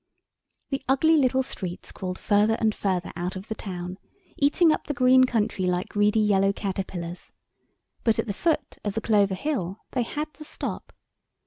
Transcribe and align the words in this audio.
The 0.71 0.81
ugly 0.89 1.15
little 1.15 1.43
streets 1.43 1.91
crawled 1.91 2.17
further 2.17 2.55
and 2.59 2.73
further 2.73 3.11
out 3.15 3.35
of 3.35 3.49
the 3.49 3.53
town, 3.53 3.99
eating 4.35 4.71
up 4.71 4.87
the 4.87 4.95
green 4.95 5.25
country 5.25 5.67
like 5.67 5.89
greedy 5.89 6.19
yellow 6.21 6.51
caterpillars, 6.51 7.33
but 8.03 8.17
at 8.17 8.25
the 8.25 8.33
foot 8.33 8.79
of 8.83 8.95
the 8.95 9.01
Clover 9.01 9.35
Hill 9.35 9.81
they 9.91 10.01
had 10.01 10.33
to 10.33 10.43
stop. 10.43 10.91